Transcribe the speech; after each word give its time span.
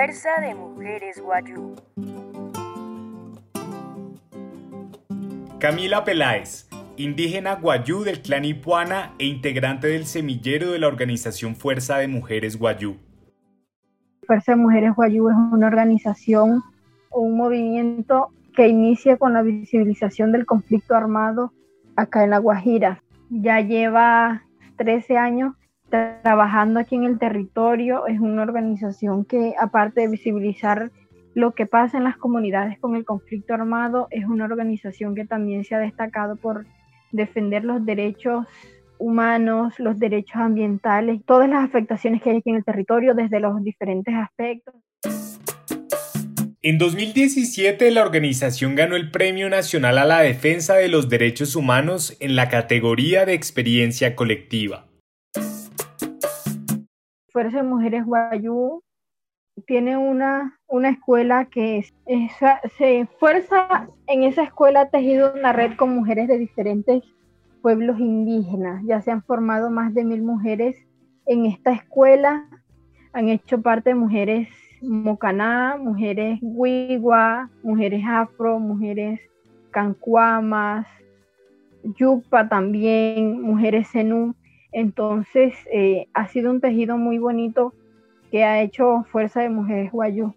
Fuerza 0.00 0.30
de 0.40 0.54
Mujeres 0.54 1.20
Guayú. 1.20 1.76
Camila 5.58 6.04
Peláez, 6.04 6.70
indígena 6.96 7.56
guayú 7.56 8.02
del 8.02 8.22
clan 8.22 8.46
Ipuana 8.46 9.12
e 9.18 9.26
integrante 9.26 9.88
del 9.88 10.06
semillero 10.06 10.72
de 10.72 10.78
la 10.78 10.88
organización 10.88 11.54
Fuerza 11.54 11.98
de 11.98 12.08
Mujeres 12.08 12.58
Guayú. 12.58 12.96
Fuerza 14.26 14.52
de 14.52 14.56
Mujeres 14.56 14.94
Guayú 14.96 15.28
es 15.28 15.36
una 15.36 15.66
organización 15.66 16.62
o 17.10 17.20
un 17.20 17.36
movimiento 17.36 18.30
que 18.56 18.68
inicia 18.68 19.18
con 19.18 19.34
la 19.34 19.42
visibilización 19.42 20.32
del 20.32 20.46
conflicto 20.46 20.94
armado 20.94 21.52
acá 21.96 22.24
en 22.24 22.30
La 22.30 22.38
Guajira. 22.38 23.02
Ya 23.28 23.60
lleva 23.60 24.44
13 24.78 25.18
años 25.18 25.54
trabajando 25.90 26.80
aquí 26.80 26.94
en 26.94 27.04
el 27.04 27.18
territorio. 27.18 28.06
Es 28.06 28.20
una 28.20 28.42
organización 28.42 29.24
que, 29.24 29.54
aparte 29.60 30.02
de 30.02 30.08
visibilizar 30.08 30.90
lo 31.34 31.52
que 31.52 31.66
pasa 31.66 31.98
en 31.98 32.04
las 32.04 32.16
comunidades 32.16 32.78
con 32.78 32.96
el 32.96 33.04
conflicto 33.04 33.54
armado, 33.54 34.08
es 34.10 34.24
una 34.24 34.44
organización 34.44 35.14
que 35.14 35.26
también 35.26 35.64
se 35.64 35.74
ha 35.74 35.78
destacado 35.78 36.36
por 36.36 36.66
defender 37.12 37.64
los 37.64 37.84
derechos 37.84 38.46
humanos, 38.98 39.74
los 39.78 39.98
derechos 39.98 40.36
ambientales, 40.36 41.22
todas 41.24 41.48
las 41.48 41.64
afectaciones 41.64 42.22
que 42.22 42.30
hay 42.30 42.36
aquí 42.38 42.50
en 42.50 42.56
el 42.56 42.64
territorio 42.64 43.14
desde 43.14 43.40
los 43.40 43.62
diferentes 43.62 44.14
aspectos. 44.14 44.74
En 46.62 46.76
2017, 46.76 47.90
la 47.90 48.02
organización 48.02 48.74
ganó 48.74 48.94
el 48.94 49.10
Premio 49.10 49.48
Nacional 49.48 49.96
a 49.96 50.04
la 50.04 50.20
Defensa 50.20 50.74
de 50.74 50.88
los 50.88 51.08
Derechos 51.08 51.56
Humanos 51.56 52.18
en 52.20 52.36
la 52.36 52.50
categoría 52.50 53.24
de 53.24 53.32
experiencia 53.32 54.14
colectiva. 54.14 54.89
Fuerza 57.32 57.58
de 57.58 57.62
Mujeres 57.62 58.04
Guayú 58.04 58.82
tiene 59.66 59.96
una, 59.96 60.58
una 60.68 60.90
escuela 60.90 61.46
que 61.46 61.84
se 62.78 63.06
fuerza 63.18 63.88
en 64.06 64.22
esa 64.22 64.42
escuela 64.42 64.82
ha 64.82 64.90
tejido 64.90 65.32
una 65.34 65.52
red 65.52 65.76
con 65.76 65.94
mujeres 65.94 66.28
de 66.28 66.38
diferentes 66.38 67.02
pueblos 67.62 67.98
indígenas. 67.98 68.82
Ya 68.86 69.00
se 69.02 69.10
han 69.10 69.22
formado 69.22 69.70
más 69.70 69.94
de 69.94 70.04
mil 70.04 70.22
mujeres 70.22 70.76
en 71.26 71.46
esta 71.46 71.72
escuela. 71.72 72.48
Han 73.12 73.28
hecho 73.28 73.60
parte 73.60 73.94
mujeres 73.94 74.48
mocaná, 74.80 75.76
mujeres 75.78 76.38
huigua, 76.42 77.50
mujeres 77.62 78.02
afro, 78.06 78.58
mujeres 78.58 79.20
cancuamas, 79.70 80.86
yupa 81.82 82.48
también, 82.48 83.40
mujeres 83.42 83.88
zenú. 83.90 84.34
Entonces 84.72 85.54
eh, 85.72 86.06
ha 86.14 86.28
sido 86.28 86.50
un 86.50 86.60
tejido 86.60 86.96
muy 86.96 87.18
bonito 87.18 87.74
que 88.30 88.44
ha 88.44 88.62
hecho 88.62 89.04
Fuerza 89.10 89.40
de 89.40 89.50
Mujeres 89.50 89.90
Guayú. 89.90 90.34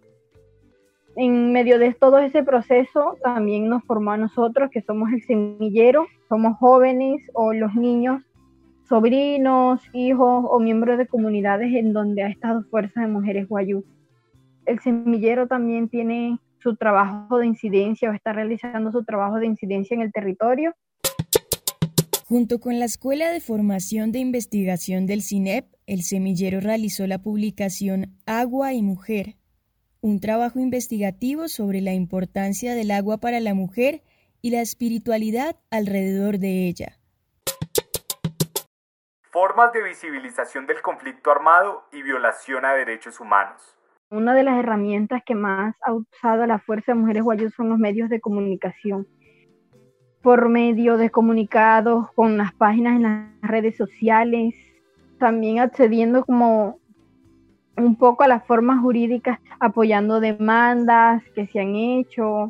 En 1.16 1.54
medio 1.54 1.78
de 1.78 1.94
todo 1.94 2.18
ese 2.18 2.42
proceso 2.42 3.18
también 3.24 3.70
nos 3.70 3.84
formó 3.84 4.12
a 4.12 4.18
nosotros, 4.18 4.72
que 4.72 4.82
somos 4.82 5.12
el 5.14 5.22
semillero, 5.22 6.08
somos 6.28 6.58
jóvenes 6.58 7.22
o 7.34 7.54
los 7.54 7.76
niños, 7.76 8.24
sobrinos, 8.90 9.82
hijos 9.94 10.46
o 10.50 10.60
miembros 10.60 10.98
de 10.98 11.08
comunidades 11.08 11.72
en 11.76 11.94
donde 11.94 12.24
ha 12.24 12.30
estado 12.30 12.64
Fuerza 12.64 13.02
de 13.02 13.08
Mujeres 13.08 13.48
Guayú. 13.48 13.84
El 14.66 14.80
semillero 14.80 15.48
también 15.48 15.88
tiene 15.88 16.40
su 16.58 16.76
trabajo 16.78 17.38
de 17.38 17.46
incidencia 17.46 18.10
o 18.10 18.14
está 18.14 18.34
realizando 18.34 18.92
su 18.92 19.04
trabajo 19.04 19.38
de 19.38 19.46
incidencia 19.46 19.94
en 19.94 20.02
el 20.02 20.12
territorio 20.12 20.74
Junto 22.34 22.60
con 22.60 22.80
la 22.80 22.86
Escuela 22.86 23.30
de 23.30 23.40
Formación 23.40 24.12
de 24.12 24.18
Investigación 24.18 25.06
del 25.06 25.22
CINEP, 25.22 25.68
el 25.86 26.02
semillero 26.02 26.62
realizó 26.62 27.06
la 27.06 27.20
publicación 27.20 28.18
Agua 28.26 28.74
y 28.74 28.82
Mujer, 28.82 29.36
un 30.02 30.20
trabajo 30.20 30.58
investigativo 30.58 31.48
sobre 31.48 31.80
la 31.82 31.94
importancia 31.94 32.74
del 32.74 32.90
agua 32.90 33.20
para 33.20 33.40
la 33.40 33.54
mujer 33.54 34.02
y 34.42 34.50
la 34.50 34.62
espiritualidad 34.62 35.58
alrededor 35.70 36.40
de 36.40 36.66
ella. 36.68 36.98
Formas 39.30 39.72
de 39.72 39.84
visibilización 39.84 40.66
del 40.66 40.82
conflicto 40.82 41.30
armado 41.30 41.84
y 41.92 42.02
violación 42.02 42.66
a 42.66 42.74
derechos 42.74 43.20
humanos. 43.20 43.62
Una 44.10 44.34
de 44.34 44.42
las 44.42 44.58
herramientas 44.58 45.22
que 45.24 45.36
más 45.36 45.76
ha 45.82 45.94
usado 45.94 46.48
la 46.48 46.58
Fuerza 46.58 46.94
de 46.94 47.00
Mujeres 47.00 47.22
Guayú 47.22 47.52
son 47.52 47.70
los 47.70 47.78
medios 47.78 48.10
de 48.10 48.20
comunicación 48.20 49.08
por 50.24 50.48
medio 50.48 50.96
de 50.96 51.12
comunicados 51.12 52.10
con 52.14 52.38
las 52.38 52.54
páginas 52.54 52.96
en 52.96 53.04
las 53.04 53.28
redes 53.42 53.76
sociales, 53.76 54.56
también 55.20 55.60
accediendo 55.60 56.26
como 56.26 56.80
un 57.76 57.98
poco 57.98 58.24
a 58.24 58.30
las 58.30 58.46
formas 58.46 58.80
jurídicas, 58.80 59.40
apoyando 59.60 60.22
demandas 60.22 61.22
que 61.36 61.46
se 61.46 61.60
han 61.60 61.76
hecho. 61.76 62.50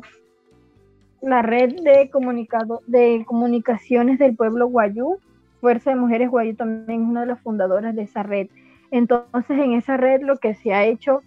La 1.20 1.42
red 1.42 1.74
de, 1.82 2.10
comunicado, 2.10 2.80
de 2.86 3.24
comunicaciones 3.26 4.20
del 4.20 4.36
pueblo 4.36 4.68
Guayú, 4.68 5.18
Fuerza 5.60 5.90
de 5.90 5.96
Mujeres 5.96 6.30
Guayú 6.30 6.54
también 6.54 7.02
es 7.02 7.08
una 7.08 7.22
de 7.22 7.26
las 7.26 7.40
fundadoras 7.40 7.96
de 7.96 8.02
esa 8.02 8.22
red. 8.22 8.48
Entonces, 8.92 9.58
en 9.58 9.72
esa 9.72 9.96
red 9.96 10.22
lo 10.22 10.36
que 10.36 10.54
se 10.54 10.72
ha 10.72 10.84
hecho 10.84 11.22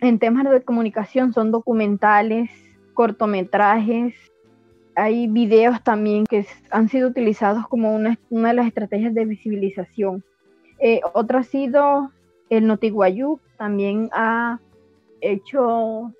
en 0.00 0.18
temas 0.18 0.50
de 0.50 0.62
comunicación 0.62 1.32
son 1.32 1.52
documentales, 1.52 2.50
cortometrajes, 2.94 4.14
hay 4.94 5.26
videos 5.26 5.82
también 5.82 6.24
que 6.26 6.46
han 6.70 6.88
sido 6.88 7.08
utilizados 7.08 7.66
como 7.68 7.94
una, 7.94 8.18
de 8.30 8.54
las 8.54 8.66
estrategias 8.66 9.14
de 9.14 9.24
visibilización. 9.24 10.24
Eh, 10.78 11.00
otro 11.12 11.38
ha 11.38 11.42
sido 11.42 12.10
el 12.48 12.66
Notiguayú, 12.66 13.38
también 13.56 14.10
ha 14.12 14.58
hecho 15.20 16.12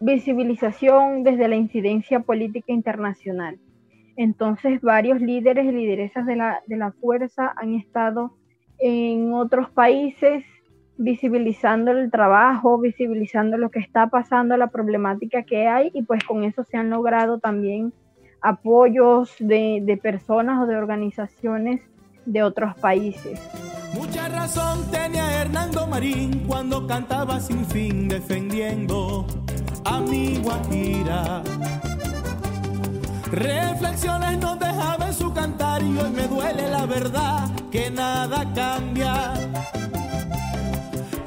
visibilización 0.00 1.24
desde 1.24 1.48
la 1.48 1.56
incidencia 1.56 2.20
política 2.20 2.72
internacional. 2.72 3.58
Entonces, 4.16 4.80
varios 4.80 5.20
líderes 5.20 5.64
y 5.66 5.72
lideresas 5.72 6.26
de 6.26 6.36
la, 6.36 6.60
de 6.66 6.76
la 6.76 6.92
fuerza 6.92 7.52
han 7.56 7.74
estado 7.74 8.32
en 8.78 9.32
otros 9.32 9.70
países 9.70 10.44
visibilizando 10.98 11.92
el 11.92 12.10
trabajo, 12.10 12.78
visibilizando 12.78 13.56
lo 13.56 13.70
que 13.70 13.78
está 13.78 14.08
pasando, 14.08 14.56
la 14.56 14.66
problemática 14.66 15.44
que 15.44 15.68
hay 15.68 15.90
y 15.94 16.02
pues 16.02 16.24
con 16.24 16.44
eso 16.44 16.64
se 16.64 16.76
han 16.76 16.90
logrado 16.90 17.38
también 17.38 17.92
apoyos 18.40 19.34
de, 19.38 19.98
personas 20.02 20.60
o 20.60 20.66
de 20.66 20.76
organizaciones 20.76 21.80
de 22.26 22.42
otros 22.42 22.74
países. 22.76 23.40
Mucha 23.94 24.28
razón 24.28 24.90
tenía 24.90 25.40
Hernando 25.40 25.86
Marín 25.86 26.44
cuando 26.46 26.86
cantaba 26.86 27.40
sin 27.40 27.64
fin 27.64 28.08
defendiendo 28.08 29.24
a 29.84 30.00
mi 30.00 30.36
Guajira. 30.38 31.42
Reflexiones 33.30 34.38
no 34.38 34.56
dejaba 34.56 35.06
en 35.06 35.14
su 35.14 35.32
cantar 35.32 35.82
y 35.82 35.96
hoy 35.96 36.10
me 36.10 36.26
duele 36.26 36.68
la 36.68 36.86
verdad 36.86 37.48
que 37.70 37.90
nada 37.90 38.44
cambia 38.54 39.34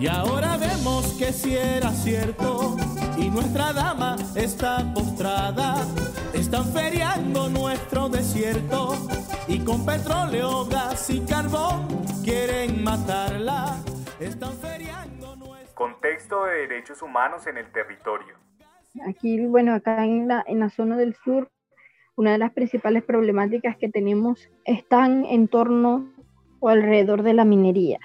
y 0.02 0.08
ahora 0.08 0.58
vemos 0.58 1.14
que 1.14 1.32
si 1.32 1.56
era 1.56 1.92
cierto 1.92 2.76
y 3.18 3.30
nuestra 3.30 3.72
dama 3.72 4.16
está 4.36 4.92
postrada. 4.96 5.76
Están 6.34 6.66
feriando 6.74 7.50
nuestro 7.50 8.10
desierto 8.10 8.96
y 9.48 9.60
con 9.60 9.86
petróleo, 9.86 10.66
gas 10.66 11.08
y 11.12 11.20
carbón 11.20 11.88
quieren 12.24 12.84
matarla. 12.84 13.78
Están 14.20 14.54
feriando 14.54 15.36
nuestro... 15.36 15.76
Contexto 15.76 16.46
de 16.46 16.68
derechos 16.68 17.04
humanos 17.04 17.46
en 17.46 17.60
el 17.60 17.72
territorio. 17.72 18.36
Aquí, 19.08 19.46
bueno, 19.46 19.76
acá 19.76 20.04
en 20.04 20.28
la, 20.28 20.44
en 20.48 20.62
la 20.62 20.72
zona 20.72 20.98
del 20.98 21.14
sur, 21.14 21.52
una 22.16 22.32
de 22.32 22.40
las 22.40 22.52
principales 22.54 23.04
problemáticas 23.04 23.78
que 23.78 23.88
tenemos 23.88 24.50
están 24.66 25.26
en 25.26 25.48
torno 25.48 26.12
o 26.60 26.70
alrededor 26.70 27.22
de 27.22 27.36
la 27.36 27.46
minería 27.46 28.00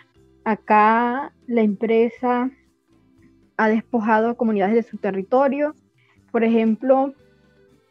Acá 0.47 1.33
la 1.49 1.63
empresa 1.63 2.53
ha 3.57 3.69
despojado 3.69 4.37
comunidades 4.37 4.77
de 4.77 4.85
su 4.85 4.97
territorio. 4.97 5.75
Por 6.31 6.45
ejemplo, 6.45 7.15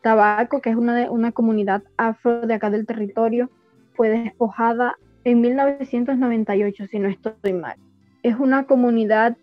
Tabaco, 0.02 0.62
que 0.62 0.70
es 0.70 0.78
una, 0.78 1.12
una 1.12 1.34
comunidad 1.34 1.84
afro 1.98 2.48
de 2.48 2.54
acá 2.54 2.70
del 2.70 2.86
territorio, 2.86 3.52
fue 3.94 4.08
despojada 4.08 4.96
en 5.26 5.42
1998, 5.42 6.88
si 6.88 6.98
no 6.98 7.10
estoy 7.10 7.52
mal. 7.52 7.76
Es 8.24 8.38
una 8.38 8.64
comunidad 8.68 9.36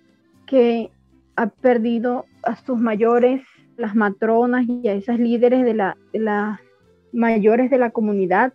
que 0.46 0.90
ha 1.36 1.48
perdido 1.48 2.24
a 2.44 2.56
sus 2.56 2.78
mayores, 2.78 3.42
las 3.76 3.94
matronas 3.94 4.64
y 4.66 4.88
a 4.88 4.94
esas 4.94 5.18
líderes 5.18 5.66
de 5.66 5.74
las 5.74 5.96
la 6.14 6.62
mayores 7.12 7.70
de 7.70 7.76
la 7.76 7.90
comunidad, 7.90 8.54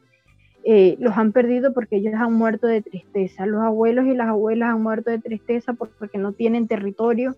eh, 0.70 0.98
los 1.00 1.18
han 1.18 1.32
perdido 1.32 1.74
porque 1.74 1.96
ellos 1.96 2.14
han 2.16 2.34
muerto 2.34 2.68
de 2.68 2.82
tristeza. 2.82 3.46
Los 3.46 3.62
abuelos 3.62 4.06
y 4.06 4.14
las 4.14 4.28
abuelas 4.28 4.72
han 4.74 4.84
muerto 4.84 5.10
de 5.10 5.20
tristeza 5.20 5.72
porque 5.72 6.18
no 6.18 6.34
tienen 6.34 6.68
territorio 6.68 7.38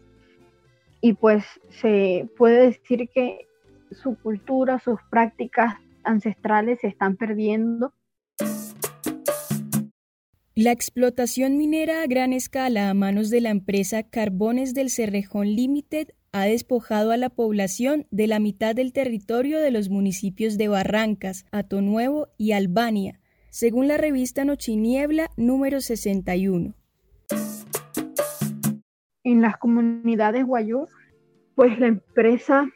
y 0.99 1.13
pues 1.13 1.45
se 1.69 2.27
puede 2.39 2.65
decir 2.65 3.07
que 3.13 3.45
su 3.91 4.17
cultura, 4.17 4.79
sus 4.79 4.99
prácticas 5.11 5.75
ancestrales 6.03 6.79
se 6.79 6.87
están 6.87 7.17
perdiendo. 7.17 7.93
La 10.55 10.71
explotación 10.71 11.55
minera 11.55 12.01
a 12.01 12.07
gran 12.07 12.33
escala 12.33 12.89
a 12.89 12.95
manos 12.95 13.29
de 13.29 13.41
la 13.41 13.51
empresa 13.51 14.01
Carbones 14.01 14.73
del 14.73 14.89
Cerrejón 14.89 15.55
Limited 15.55 16.09
ha 16.31 16.45
despojado 16.45 17.11
a 17.11 17.17
la 17.17 17.29
población 17.29 18.05
de 18.11 18.27
la 18.27 18.39
mitad 18.39 18.75
del 18.75 18.93
territorio 18.93 19.59
de 19.59 19.71
los 19.71 19.89
municipios 19.89 20.57
de 20.57 20.67
Barrancas, 20.67 21.45
Atonuevo 21.51 22.27
y 22.37 22.51
Albania, 22.51 23.19
según 23.49 23.87
la 23.87 23.97
revista 23.97 24.45
Nochiniebla 24.45 25.31
número 25.37 25.81
61. 25.81 26.75
En 29.23 29.41
las 29.41 29.57
comunidades 29.57 30.45
guayú, 30.45 30.87
pues 31.55 31.79
la 31.79 31.87
empresa, 31.87 32.69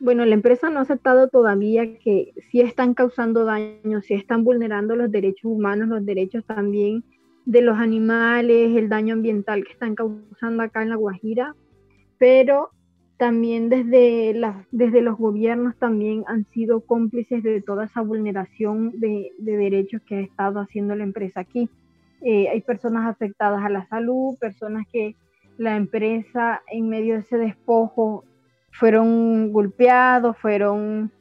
bueno, 0.00 0.24
la 0.24 0.34
empresa 0.34 0.68
no 0.68 0.80
ha 0.80 0.82
aceptado 0.82 1.28
todavía 1.28 1.98
que 1.98 2.32
si 2.50 2.60
están 2.60 2.94
causando 2.94 3.44
daño, 3.44 4.02
si 4.02 4.14
están 4.14 4.44
vulnerando 4.44 4.96
los 4.96 5.10
derechos 5.10 5.44
humanos, 5.44 5.88
los 5.88 6.04
derechos 6.04 6.44
también 6.44 7.04
de 7.46 7.62
los 7.62 7.78
animales, 7.78 8.76
el 8.76 8.88
daño 8.88 9.14
ambiental 9.14 9.64
que 9.64 9.72
están 9.72 9.94
causando 9.94 10.62
acá 10.62 10.82
en 10.82 10.90
La 10.90 10.96
Guajira, 10.96 11.54
pero 12.18 12.70
también 13.20 13.68
desde, 13.68 14.32
los 14.32 15.18
gobiernos 15.18 15.76
también 15.76 16.24
han 16.26 16.46
sido 16.46 16.80
cómplices 16.80 17.42
de 17.42 17.60
toda 17.60 17.84
esa 17.84 18.00
vulneración 18.00 18.98
de, 18.98 19.30
derechos 19.38 20.00
que 20.08 20.16
ha 20.16 20.20
estado 20.20 20.58
haciendo 20.58 20.96
la 20.96 21.04
empresa 21.04 21.40
aquí. 21.40 21.68
Eh, 22.22 22.48
hay 22.48 22.62
personas 22.62 23.06
afectadas 23.06 23.62
a 23.62 23.68
la 23.68 23.86
salud, 23.88 24.38
personas 24.40 24.86
que 24.90 25.16
la 25.58 25.76
empresa 25.76 26.62
en 26.72 26.88
medio 26.88 27.12
de 27.12 27.20
ese 27.20 27.36
despojo 27.36 28.24
fueron 28.70 29.52
golpeados, 29.52 30.38
fueron 30.38 31.12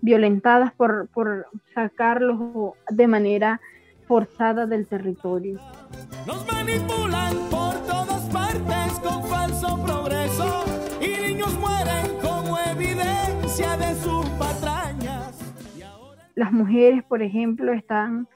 violentadas 0.00 0.72
por, 0.72 1.06
por 1.14 1.46
sacarlos 1.72 2.72
de 2.90 3.06
manera 3.06 3.60
forzada 4.08 4.66
del 4.66 4.88
territorio. 4.88 5.60
Nos 6.26 6.44
manipulan 6.52 7.36
por 7.52 7.74
todas 7.86 8.22
partes 8.30 8.98
con 8.98 9.22
falso 9.28 9.76
Las 16.36 16.52
mujeres, 16.52 17.02
por 17.02 17.22
ejemplo, 17.22 17.72
están, 17.72 18.28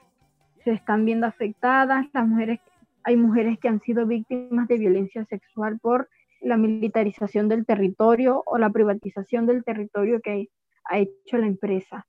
se 0.63 0.71
están 0.71 1.05
viendo 1.05 1.27
afectadas. 1.27 2.07
Las 2.13 2.27
mujeres, 2.27 2.59
hay 3.03 3.15
mujeres 3.15 3.59
que 3.59 3.67
han 3.67 3.79
sido 3.79 4.07
víctimas 4.07 4.67
de 4.67 4.79
violencia 4.79 5.23
sexual 5.25 5.79
por 5.79 6.09
la 6.41 6.57
militarización 6.57 7.47
del 7.47 7.63
territorio 7.63 8.41
o 8.47 8.57
la 8.57 8.71
privatización 8.71 9.45
del 9.45 9.63
territorio 9.63 10.19
que 10.19 10.49
ha 10.85 10.97
hecho 10.97 11.37
la 11.37 11.45
empresa. 11.45 12.07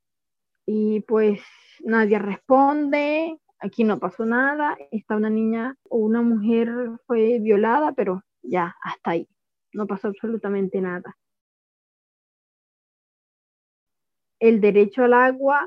Y 0.64 1.00
pues 1.02 1.42
nadie 1.84 2.18
responde, 2.18 3.38
aquí 3.58 3.84
no 3.84 3.98
pasó 3.98 4.24
nada, 4.24 4.78
está 4.92 5.16
una 5.16 5.28
niña 5.28 5.76
o 5.90 5.98
una 5.98 6.22
mujer 6.22 6.70
fue 7.06 7.38
violada, 7.38 7.92
pero 7.92 8.22
ya, 8.40 8.74
hasta 8.82 9.10
ahí 9.10 9.28
no 9.74 9.86
pasó 9.86 10.08
absolutamente 10.08 10.80
nada. 10.80 11.18
El 14.40 14.62
derecho 14.62 15.04
al 15.04 15.12
agua 15.12 15.66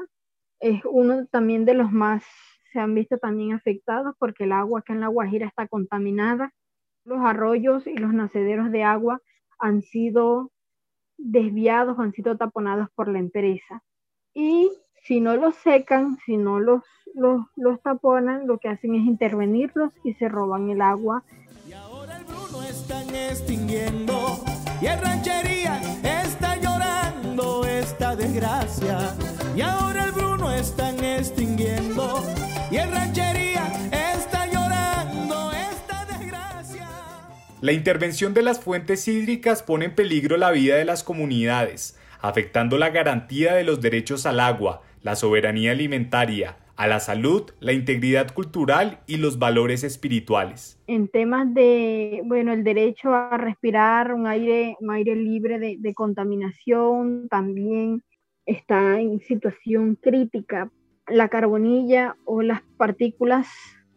es 0.60 0.82
uno 0.86 1.26
también 1.28 1.66
de 1.66 1.74
los 1.74 1.92
más, 1.92 2.24
se 2.72 2.80
han 2.80 2.96
visto 2.96 3.18
también 3.18 3.54
afectados 3.54 4.16
porque 4.20 4.46
el 4.46 4.52
agua 4.52 4.80
acá 4.80 4.94
en 4.94 5.02
La 5.02 5.08
Guajira 5.08 5.48
está 5.48 5.68
contaminada. 5.68 6.54
Los 7.06 7.20
arroyos 7.20 7.86
y 7.88 7.96
los 7.96 8.14
nacederos 8.14 8.72
de 8.72 8.84
agua 8.84 9.22
han 9.60 9.82
sido 9.82 10.52
desviados, 11.18 12.00
han 12.00 12.14
sido 12.14 12.38
taponados 12.38 12.90
por 12.96 13.08
la 13.08 13.20
empresa. 13.20 13.84
Y 14.34 14.72
si 15.04 15.22
no 15.22 15.38
los 15.38 15.56
secan, 15.56 16.18
si 16.26 16.38
no 16.38 16.60
los, 16.60 16.84
los, 17.14 17.46
los 17.56 17.82
taponan, 17.82 18.48
lo 18.48 18.58
que 18.58 18.70
hacen 18.70 18.96
es 18.96 19.06
intervenirlos 19.06 19.94
y 20.04 20.14
se 20.16 20.28
roban 20.28 20.70
el 20.70 20.82
agua 20.82 21.24
están 22.86 23.16
extinguiendo 23.16 24.44
y 24.82 24.88
en 24.88 25.02
ranchería 25.02 25.82
está 26.04 26.45
esta 27.66 28.16
desgracia. 28.16 29.14
Y 29.56 29.62
ahora 29.62 30.06
el 30.06 30.12
Bruno 30.12 30.52
están 30.52 31.04
extinguiendo 31.04 32.24
y 32.72 32.78
en 32.78 32.92
ranchería 32.92 33.72
está 33.92 34.46
llorando 34.46 35.52
esta 35.52 36.06
desgracia. 36.06 36.88
La 37.62 37.72
intervención 37.74 38.34
de 38.34 38.44
las 38.44 38.60
fuentes 38.60 39.08
hídricas 39.08 39.64
pone 39.64 39.86
en 39.86 39.96
peligro 39.96 40.38
la 40.38 40.52
vida 40.52 40.78
de 40.78 40.86
las 40.86 41.04
comunidades, 41.04 41.98
afectando 42.22 42.78
la 42.78 42.90
garantía 42.90 43.54
de 43.54 43.66
los 43.66 43.82
derechos 43.82 44.26
al 44.26 44.40
agua, 44.40 44.82
la 45.04 45.16
soberanía 45.16 45.72
alimentaria, 45.72 46.58
a 46.76 46.88
la 46.88 47.00
salud, 47.00 47.44
la 47.60 47.74
integridad 47.74 48.34
cultural 48.34 49.00
y 49.08 49.18
los 49.18 49.40
valores 49.40 49.84
espirituales. 49.84 50.80
En 50.88 51.08
temas 51.08 51.54
de, 51.54 52.22
bueno, 52.26 52.52
el 52.52 52.64
derecho 52.64 53.14
a 53.14 53.38
respirar 53.38 54.14
un 54.14 54.28
aire, 54.28 54.76
un 54.80 54.92
aire 54.92 55.16
libre 55.16 55.60
de, 55.60 55.94
contaminación 55.94 57.28
también 57.30 58.04
está 58.46 59.00
en 59.00 59.20
situación 59.22 59.96
crítica. 59.96 60.70
La 61.08 61.30
carbonilla 61.30 62.18
o 62.26 62.42
las 62.42 62.62
partículas 62.78 63.48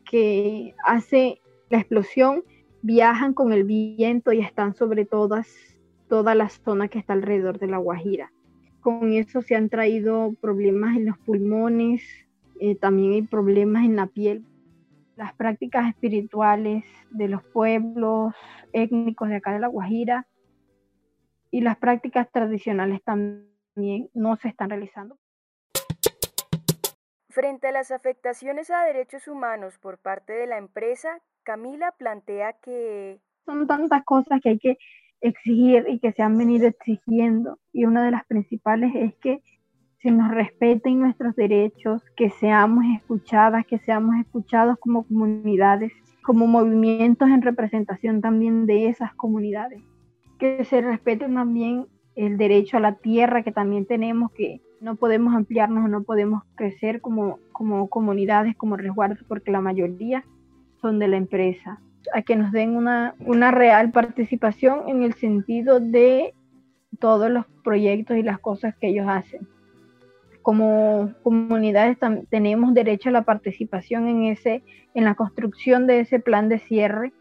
que 0.09 0.75
hace 0.85 1.41
la 1.71 1.79
explosión 1.79 2.45
viajan 2.83 3.35
con 3.35 3.53
el 3.53 3.65
viento 3.65 4.33
y 4.33 4.41
están 4.41 4.75
sobre 4.75 5.05
todas, 5.05 5.49
toda 6.09 6.35
la 6.35 6.49
zona 6.49 6.89
que 6.89 6.99
está 6.99 7.15
alrededor 7.15 7.59
de 7.59 7.67
la 7.67 7.79
Guajira. 7.79 8.33
Con 8.81 9.13
eso 9.13 9.43
se 9.43 9.57
han 9.57 9.69
traído 9.69 10.35
problemas 10.41 10.97
en 10.97 11.07
los 11.07 11.19
pulmones, 11.19 12.03
eh, 12.61 12.77
también 12.77 13.13
hay 13.13 13.23
problemas 13.23 13.85
en 13.85 13.97
la 13.97 14.07
piel. 14.07 14.45
Las 15.17 15.35
prácticas 15.35 15.89
espirituales 15.89 16.85
de 17.11 17.29
los 17.29 17.43
pueblos 17.43 18.35
étnicos 18.73 19.29
de 19.29 19.37
acá 19.37 19.53
de 19.53 19.61
La 19.61 19.69
Guajira 19.69 20.27
y 21.51 21.61
las 21.61 21.77
prácticas 21.79 22.31
tradicionales 22.31 23.03
también 23.03 24.11
no 24.15 24.37
se 24.37 24.49
están 24.49 24.71
realizando. 24.71 25.17
Frente 27.31 27.69
a 27.69 27.73
las 27.73 27.91
afectaciones 27.91 28.71
a 28.71 28.85
derechos 28.85 29.29
humanos 29.29 29.79
por 29.79 29.99
parte 29.99 30.33
de 30.33 30.47
la 30.47 30.59
empresa, 30.59 31.21
Camila 31.43 31.95
plantea 31.97 32.55
que... 32.55 33.21
Son 33.45 33.67
tantas 33.67 34.05
cosas 34.05 34.41
que 34.43 34.51
hay 34.51 34.59
que 34.59 34.79
exigir 35.21 35.85
y 35.89 35.99
que 35.99 36.13
se 36.13 36.23
han 36.23 36.37
venido 36.37 36.67
exigiendo 36.67 37.59
y 37.73 37.85
una 37.85 38.05
de 38.05 38.11
las 38.11 38.25
principales 38.27 38.93
es 38.95 39.15
que 39.17 39.43
se 40.01 40.11
nos 40.13 40.31
respeten 40.31 41.01
nuestros 41.01 41.35
derechos, 41.35 42.03
que 42.17 42.31
seamos 42.31 42.85
escuchadas, 42.97 43.67
que 43.67 43.79
seamos 43.79 44.17
escuchados 44.21 44.79
como 44.79 45.05
comunidades, 45.05 45.93
como 46.23 46.47
movimientos 46.47 47.29
en 47.29 47.43
representación 47.43 48.21
también 48.21 48.67
de 48.67 48.89
esas 48.89 49.13
comunidades, 49.15 49.83
que 50.39 50.65
se 50.65 50.81
respete 50.83 51.29
también 51.29 51.87
el 52.15 52.37
derecho 52.37 52.77
a 52.77 52.81
la 52.81 52.95
tierra 52.95 53.43
que 53.43 53.51
también 53.51 53.87
tenemos, 53.87 54.31
que 54.33 54.61
no 54.81 54.95
podemos 54.95 55.35
ampliarnos, 55.35 55.91
no 55.91 56.05
podemos 56.05 56.45
crecer 56.55 57.01
como, 57.01 57.41
como 57.51 57.89
comunidades, 57.89 58.57
como 58.57 58.77
resguardos, 58.77 59.25
porque 59.27 59.51
la 59.51 59.61
mayoría 59.61 60.25
son 60.81 61.01
de 61.01 61.09
la 61.09 61.17
empresa. 61.17 61.81
A 62.15 62.23
que 62.23 62.37
nos 62.37 62.53
den 62.53 62.77
una, 62.77 63.15
una 63.19 63.51
real 63.51 63.91
participación 63.91 64.89
en 64.89 65.03
el 65.03 65.15
sentido 65.15 65.81
de 65.81 66.35
todos 67.01 67.31
los 67.31 67.47
proyectos 67.65 68.17
y 68.17 68.23
las 68.23 68.39
cosas 68.39 68.77
que 68.77 68.89
ellos 68.89 69.07
hacen 69.09 69.47
como 70.49 71.13
comunidades 71.23 71.99
tenemos 72.31 72.73
derecho 72.73 73.11
a 73.11 73.13
la 73.13 73.27
participación 73.27 74.09
en, 74.09 74.25
ese, 74.25 74.63
en 74.95 75.05
la 75.05 75.15
construcción 75.15 75.87
de 75.87 76.01
ese 76.01 76.21
plan 76.21 76.49
de 76.49 76.59
cierre 76.59 77.13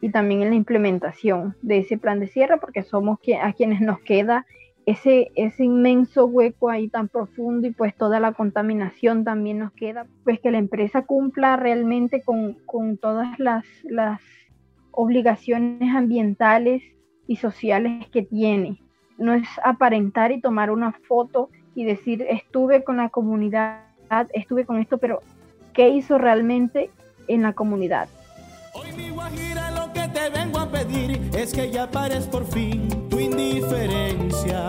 y 0.00 0.10
también 0.10 0.40
en 0.40 0.48
la 0.48 0.54
implementación 0.54 1.54
de 1.60 1.80
ese 1.80 1.98
plan 1.98 2.18
de 2.18 2.28
cierre, 2.28 2.56
porque 2.56 2.82
somos 2.82 3.18
a 3.42 3.52
quienes 3.52 3.82
nos 3.82 4.00
queda 4.00 4.46
ese, 4.86 5.32
ese 5.34 5.64
inmenso 5.64 6.24
hueco 6.24 6.70
ahí 6.70 6.88
tan 6.88 7.08
profundo 7.08 7.66
y 7.66 7.72
pues 7.72 7.94
toda 7.94 8.20
la 8.20 8.32
contaminación 8.32 9.22
también 9.22 9.58
nos 9.58 9.72
queda, 9.72 10.06
pues 10.24 10.40
que 10.40 10.50
la 10.50 10.56
empresa 10.56 11.02
cumpla 11.02 11.58
realmente 11.58 12.22
con, 12.22 12.54
con 12.64 12.96
todas 12.96 13.38
las, 13.38 13.66
las 13.84 14.22
obligaciones 14.92 15.94
ambientales 15.94 16.82
y 17.26 17.36
sociales 17.36 18.08
que 18.08 18.22
tiene. 18.22 18.80
No 19.18 19.34
es 19.34 19.46
aparentar 19.62 20.32
y 20.32 20.40
tomar 20.40 20.70
una 20.70 20.92
foto 21.06 21.50
y 21.74 21.84
decir, 21.84 22.22
estuve 22.28 22.84
con 22.84 22.96
la 22.96 23.08
comunidad, 23.08 23.82
estuve 24.32 24.64
con 24.64 24.78
esto, 24.78 24.98
pero 24.98 25.20
¿qué 25.72 25.88
hizo 25.88 26.18
realmente 26.18 26.90
en 27.28 27.42
la 27.42 27.52
comunidad? 27.52 28.08
Hoy 28.74 28.92
mi 28.92 29.10
guajira 29.10 29.70
lo 29.70 29.92
que 29.92 30.08
te 30.08 30.30
vengo 30.30 30.58
a 30.58 30.70
pedir 30.70 31.30
es 31.36 31.52
que 31.52 31.70
ya 31.70 31.90
pares 31.90 32.26
por 32.26 32.46
fin 32.46 32.88
tu 33.08 33.18
indiferencia. 33.18 34.68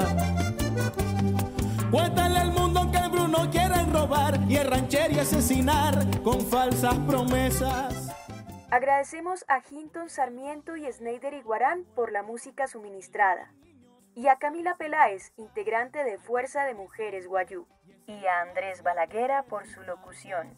Cuéntale 1.91 2.39
al 2.39 2.51
mundo 2.51 2.89
que 2.91 2.97
el 2.97 3.09
Bruno 3.09 3.49
quiere 3.51 3.83
robar 3.91 4.39
y 4.49 4.55
el 4.55 4.67
rancher 4.67 5.11
y 5.11 5.19
asesinar 5.19 5.93
con 6.21 6.41
falsas 6.41 6.97
promesas. 6.99 8.09
Agradecemos 8.71 9.45
a 9.47 9.61
Hinton 9.69 10.09
Sarmiento 10.09 10.75
y 10.75 10.91
Snyder 10.91 11.35
Iguarán 11.35 11.85
por 11.95 12.11
la 12.11 12.23
música 12.23 12.67
suministrada 12.67 13.51
y 14.15 14.27
a 14.27 14.37
Camila 14.37 14.75
Peláez, 14.77 15.31
integrante 15.37 16.03
de 16.03 16.17
Fuerza 16.17 16.65
de 16.65 16.73
Mujeres 16.73 17.27
Guayú, 17.27 17.65
y 18.07 18.25
a 18.25 18.41
Andrés 18.41 18.83
Balaguera 18.83 19.43
por 19.43 19.65
su 19.67 19.81
locución. 19.83 20.49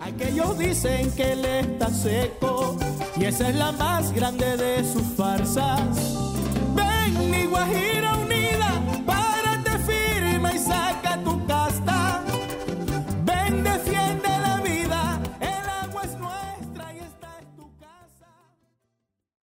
Aquellos 0.00 0.58
dicen 0.58 1.14
que 1.14 1.32
él 1.32 1.44
está 1.44 1.88
seco 1.88 2.76
y 3.16 3.24
esa 3.24 3.48
es 3.48 3.56
la 3.56 3.72
más 3.72 4.12
grande 4.12 4.56
de 4.56 4.84
sus 4.84 5.02
farsas. 5.16 5.80
Ven 6.74 7.30
mi 7.30 7.46
Guajira 7.46 8.16
unida, 8.16 8.80
párate 9.04 9.70
firme 9.80 10.54
y 10.54 10.58
saca 10.58 11.18
tu 11.22 11.41